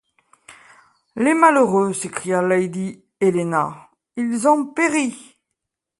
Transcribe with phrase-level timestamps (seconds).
[1.15, 1.93] Les malheureux!
[1.93, 5.37] s’écria lady Helena, ils ont péri!